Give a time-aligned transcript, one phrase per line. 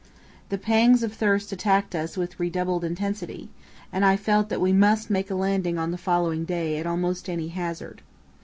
[0.49, 3.49] The pangs of thirst attacked us with redoubled intensity,
[3.93, 7.29] and I felt that we must make a landing on the following day at almost
[7.29, 8.01] any hazard.